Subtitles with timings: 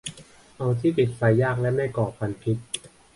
[0.57, 2.57] เอาที่ติดไฟยากและไม่ก่อควันพิษ